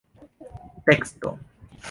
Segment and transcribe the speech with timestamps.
[0.87, 1.29] teksto